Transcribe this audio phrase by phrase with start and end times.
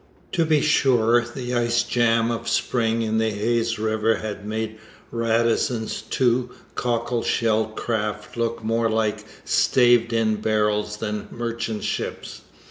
[0.31, 4.79] To be sure, the ice jam of spring in the Hayes river had made
[5.11, 12.41] Radisson's two cockle shell craft look more like staved in barrels than merchant ships.